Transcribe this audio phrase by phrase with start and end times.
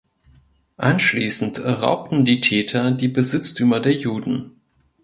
[0.77, 4.59] Anschließend raubten die Täter die Besitztümer der Juden.